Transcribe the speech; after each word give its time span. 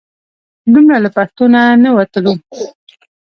دومره 0.73 0.97
له 1.05 1.09
پښتو 1.17 1.43
نه 1.53 1.61
نه 1.83 1.89
وتلو. 1.97 2.33